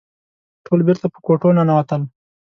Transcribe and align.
ټول 0.65 0.79
بېرته 0.87 1.05
په 1.13 1.19
کوټو 1.25 1.49
ننوتل. 1.57 2.01